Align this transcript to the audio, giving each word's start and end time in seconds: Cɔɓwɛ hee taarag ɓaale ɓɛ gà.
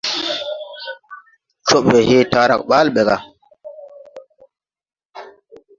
Cɔɓwɛ 1.67 1.99
hee 2.07 2.25
taarag 2.31 2.61
ɓaale 2.69 2.89
ɓɛ 2.95 3.01
gà. 3.07 3.15